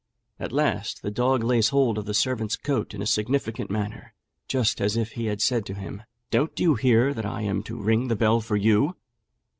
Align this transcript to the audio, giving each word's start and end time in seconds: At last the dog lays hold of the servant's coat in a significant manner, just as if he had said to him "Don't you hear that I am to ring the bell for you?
At 0.39 0.51
last 0.51 1.03
the 1.03 1.11
dog 1.11 1.43
lays 1.43 1.69
hold 1.69 1.99
of 1.99 2.05
the 2.05 2.15
servant's 2.15 2.55
coat 2.55 2.95
in 2.95 3.03
a 3.03 3.05
significant 3.05 3.69
manner, 3.69 4.15
just 4.47 4.81
as 4.81 4.97
if 4.97 5.11
he 5.11 5.27
had 5.27 5.43
said 5.43 5.63
to 5.67 5.75
him 5.75 6.01
"Don't 6.31 6.59
you 6.59 6.73
hear 6.73 7.13
that 7.13 7.23
I 7.27 7.43
am 7.43 7.61
to 7.61 7.79
ring 7.79 8.07
the 8.07 8.15
bell 8.15 8.41
for 8.41 8.55
you? 8.55 8.95